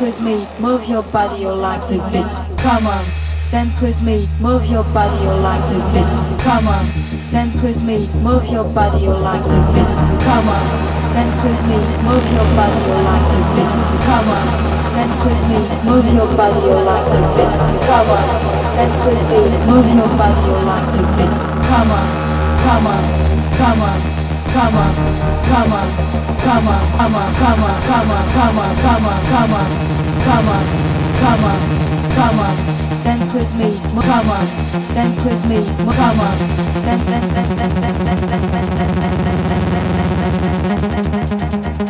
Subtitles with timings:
[0.00, 2.24] dance with me, move your body, your legs is beat.
[2.62, 3.04] Come on,
[3.50, 6.40] dance with me, move your body, your legs is beat.
[6.40, 6.86] Come on,
[7.30, 9.92] dance with me, move your body, your legs is beat.
[10.24, 10.64] Come on,
[11.12, 11.76] dance with me,
[12.08, 13.76] move your body, your legs is beat.
[14.08, 14.46] Come on,
[14.96, 17.60] dance with me, move your body, your legs is beat.
[17.84, 18.24] Come on,
[18.80, 21.40] dance with me, move your body, your legs is beat.
[21.68, 22.08] Come on,
[22.64, 23.04] come on,
[23.58, 24.19] come on
[24.52, 24.94] come on,
[25.46, 25.88] come on,
[26.42, 28.66] come on, come on, come on, come on,
[31.20, 31.58] come on,
[32.10, 32.56] come on,
[33.04, 34.46] dance with me, come on,
[34.94, 36.38] dance with me, come on,
[36.84, 38.26] dance, dance, dance, dance, dance, dance,
[41.78, 41.89] dance,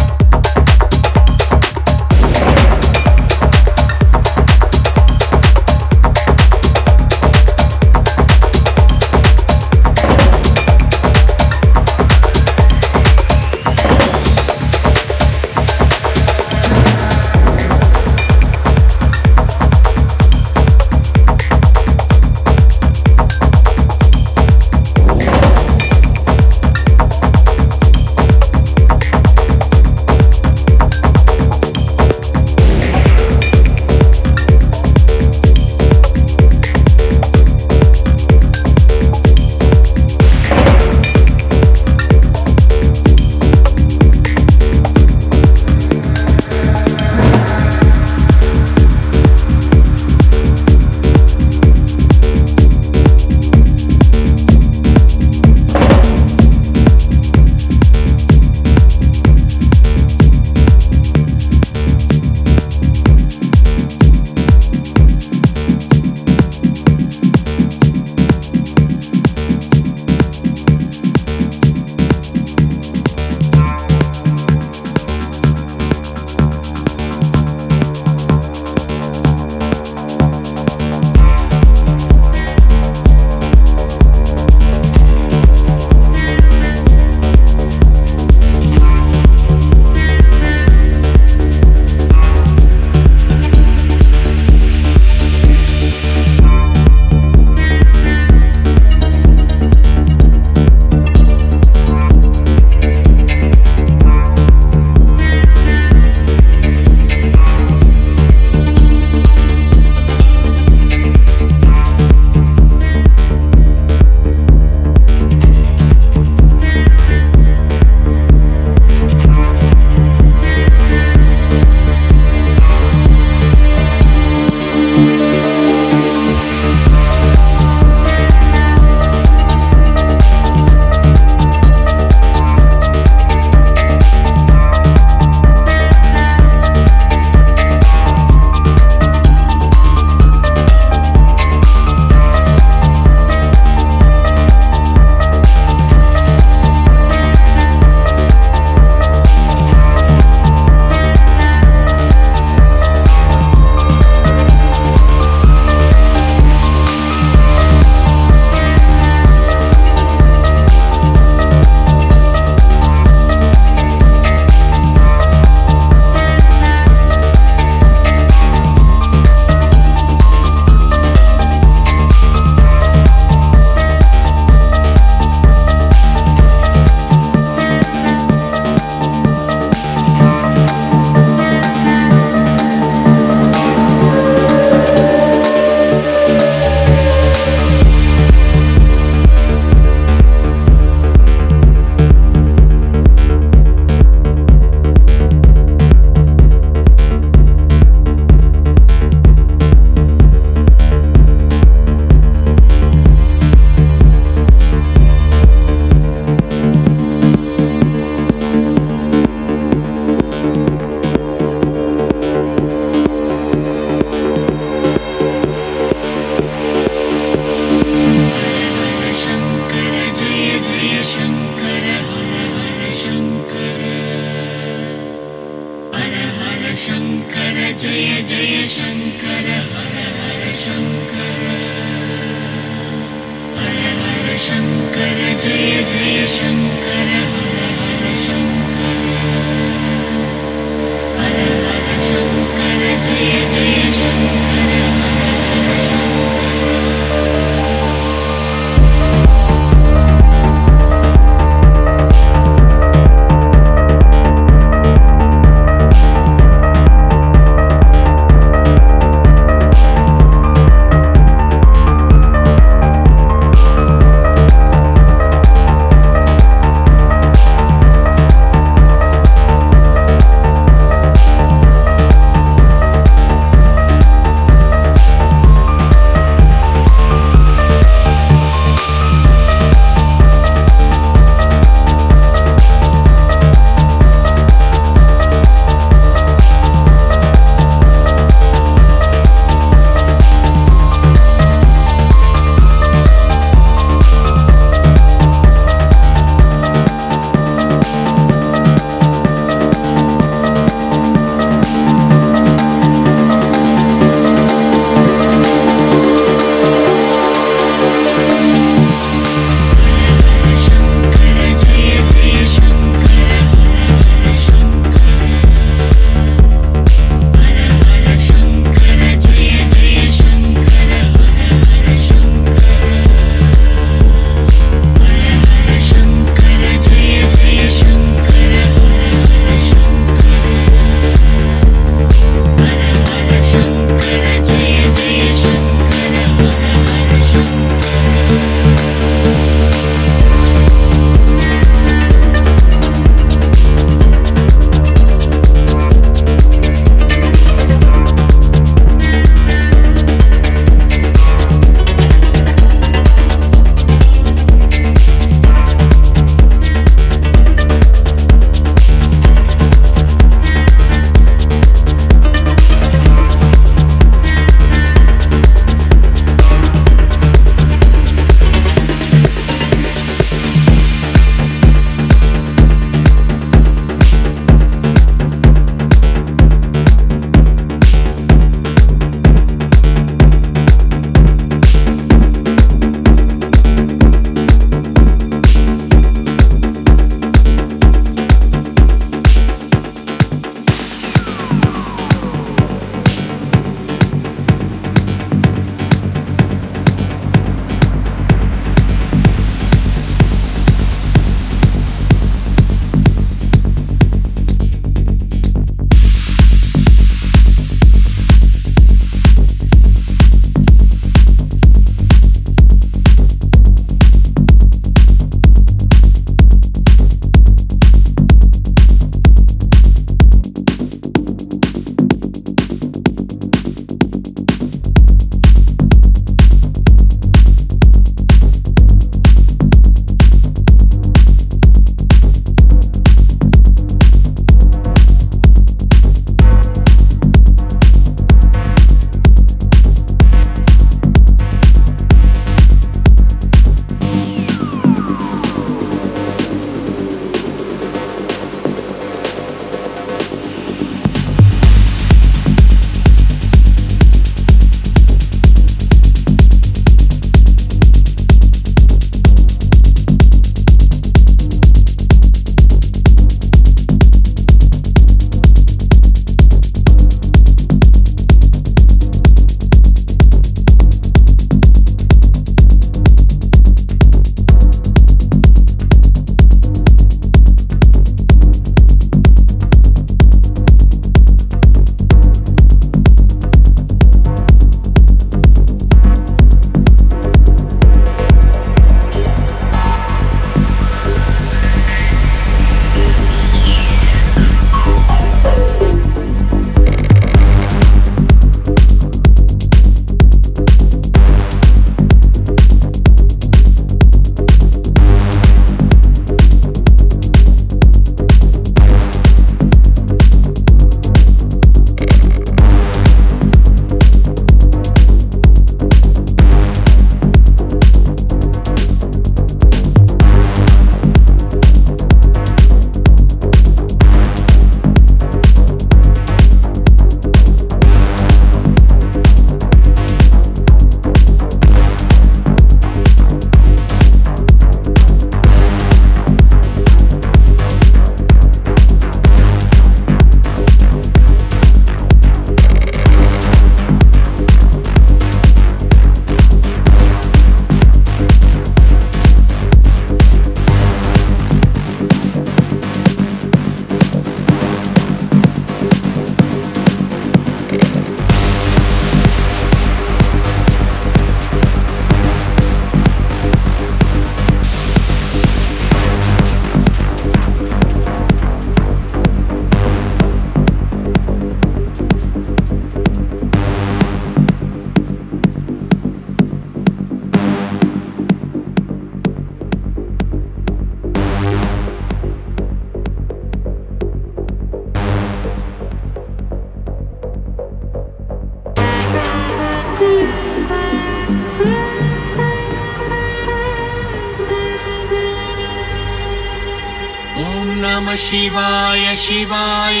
[598.34, 600.00] शिवाय शिवाय।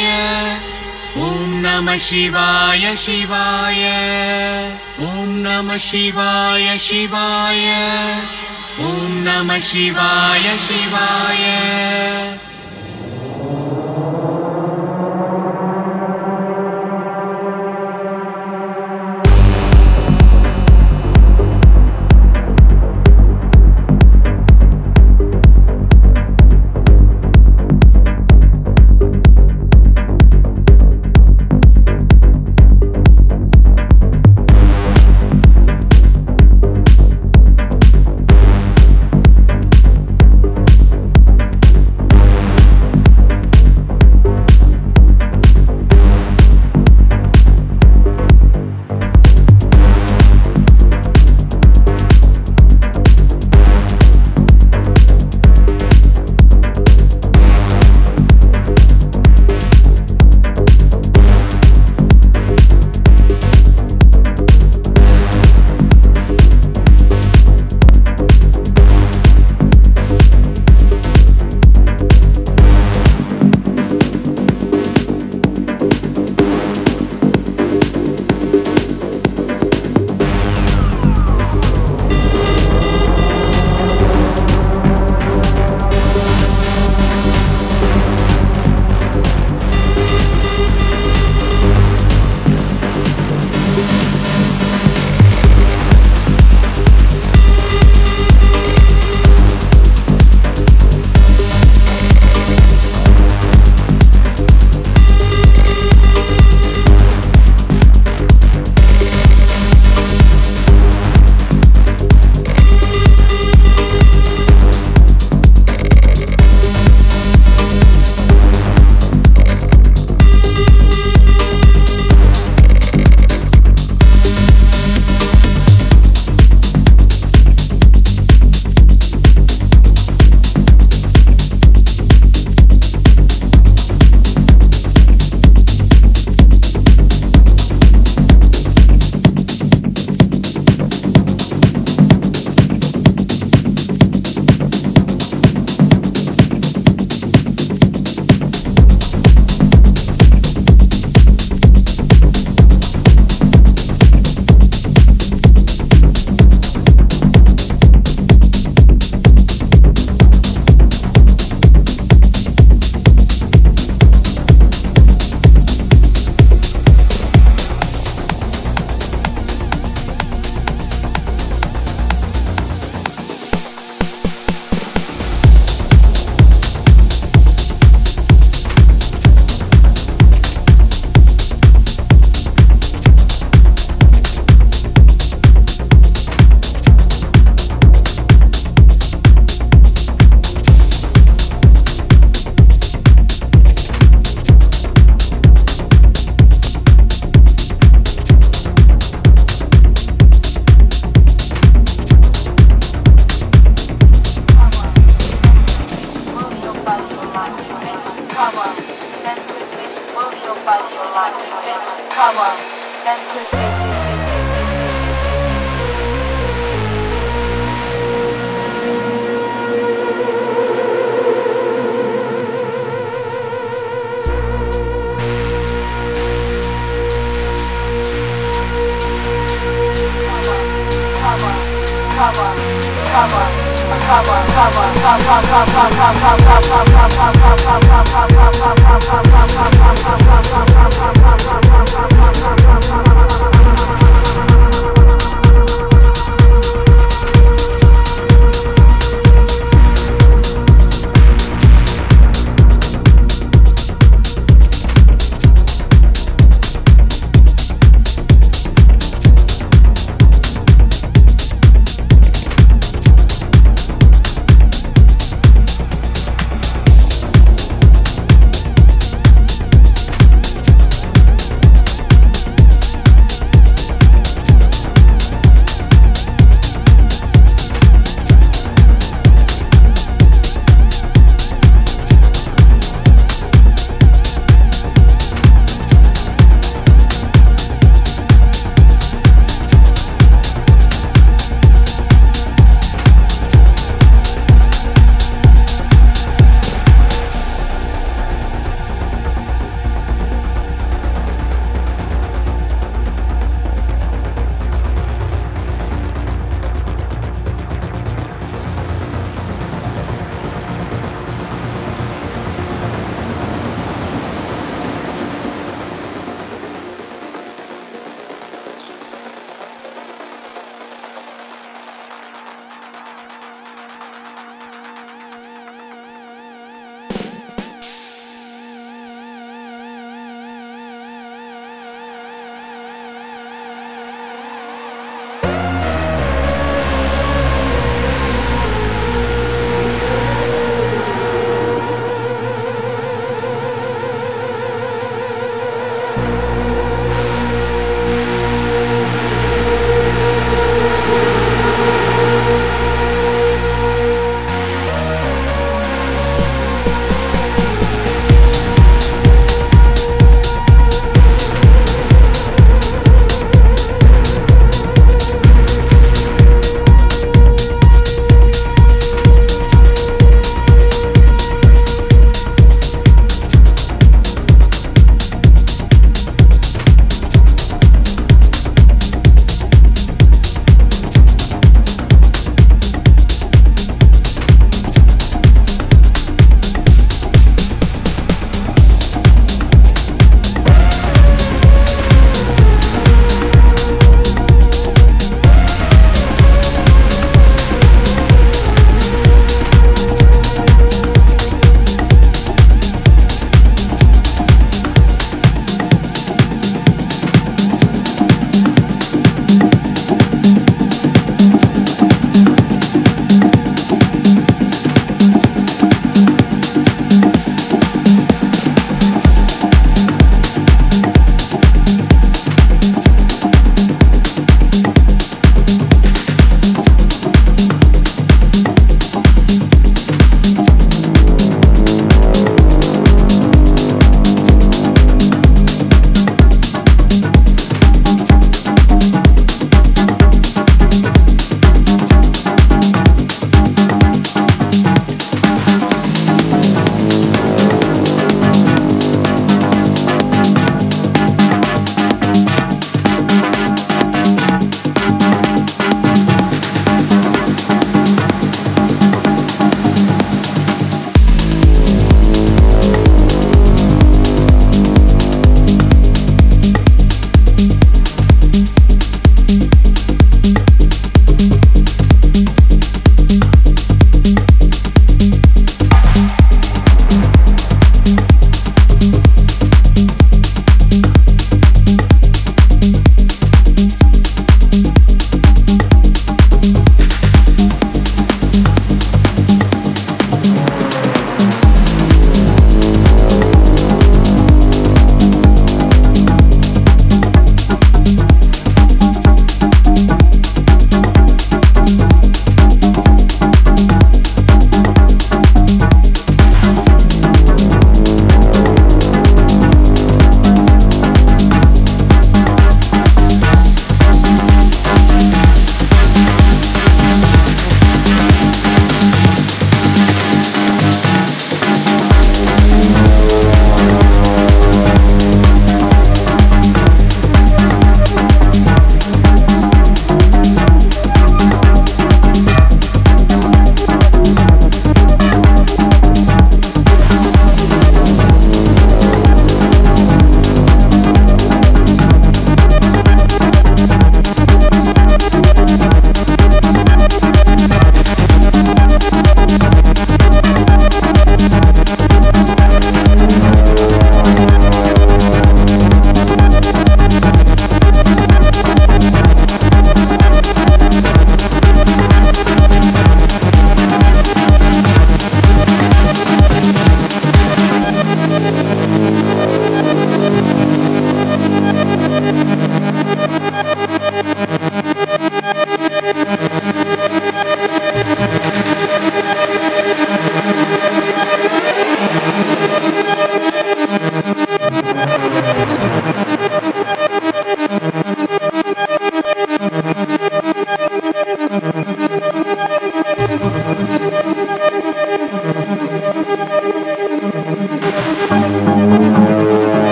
[1.16, 3.82] ॐ नमः शिवाय शिवाय।
[5.00, 7.62] ॐ नमः शिवाय शिवाय।
[8.80, 11.44] ॐ नमः शिवाय शिवाय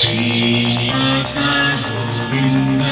[0.00, 0.76] श्रीस
[1.84, 2.82] गोविन्द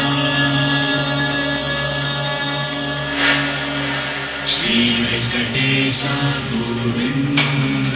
[4.54, 6.02] श्री वेङ्कणेश
[6.50, 7.94] गोविन्द